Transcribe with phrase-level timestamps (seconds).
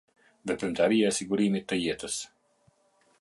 [0.51, 2.17] Veprimtaria e sigurimit të jetës.